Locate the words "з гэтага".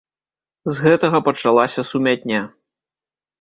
0.77-1.19